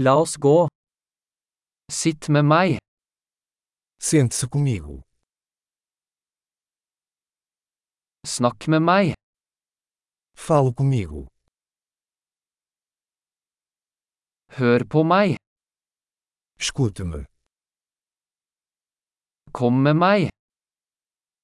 La 0.00 0.14
oss 0.14 0.36
gå. 0.36 0.68
Sitt 1.90 2.28
med 2.28 2.44
meg. 2.44 2.78
Sente-se 3.98 4.46
comigo. 4.46 5.00
Snakk 8.22 8.68
med 8.68 8.82
meg. 8.90 9.06
Fale 10.36 10.70
comigo. 10.78 11.24
Hør 14.58 14.86
på 14.92 15.02
meg. 15.02 15.34
Escute-me. 16.62 17.26
Kom 19.50 19.82
med 19.82 19.98
meg. 20.04 20.30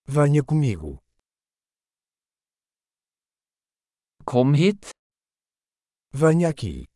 Venha 0.07 0.47
comigo. 0.47 1.01
Kom 4.25 4.55
hit. 4.55 4.95
Venha 6.13 6.55
aqui. 6.55 6.94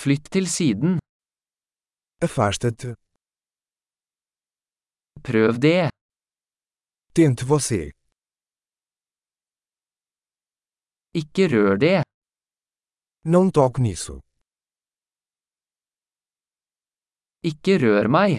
Flytt 0.00 0.30
til 0.34 0.46
siden. 0.48 0.92
Afasta-te. 2.26 2.90
Prøv 5.26 5.52
det. 5.66 5.90
Tente 7.16 7.44
você. 7.52 7.82
Ikke 11.20 11.44
rør 11.52 11.76
det. 11.84 11.98
Não 13.32 13.50
toque 13.52 13.82
nisso. 13.82 14.16
Ikke 17.50 17.76
rør 17.82 18.08
meg. 18.16 18.38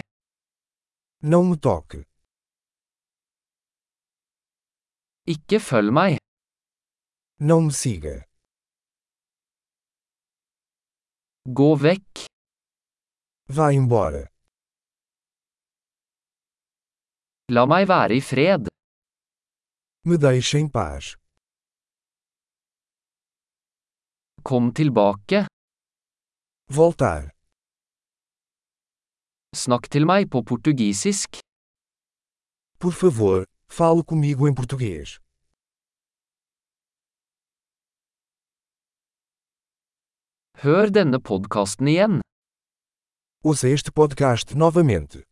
Não 1.30 1.44
me 1.50 1.56
toque. 1.68 2.00
Ikke 5.34 5.60
følg 5.60 5.92
meg. 5.92 6.18
Não 7.38 7.60
me 7.66 7.72
siga. 7.82 8.31
Gå 11.44 11.74
vekk. 11.74 12.22
Vá 13.50 13.72
embora. 13.74 14.22
La 17.50 17.64
meg 17.66 17.88
være 17.90 18.14
i 18.14 18.20
fred. 18.22 18.70
Me 20.06 20.18
deixe 20.22 20.60
em 20.62 20.68
paz. 20.70 21.16
Kom 24.46 24.70
tilbake. 24.70 25.42
Voltar. 26.70 27.32
Snakk 29.50 29.90
til 29.90 30.06
meg 30.06 30.30
på 30.30 30.44
portugisisk. 30.46 31.42
Por 32.78 32.94
favor, 32.94 33.44
fale 33.66 34.04
comigo 34.04 34.46
em 34.46 34.54
português. 34.54 35.18
Hør 40.62 40.92
denne 40.94 41.18
podkasten 41.18 41.88
igjen. 41.90 42.20
Ouça 43.42 43.66
este 43.68 43.90
podcast 43.90 44.54
novamente. 44.54 45.31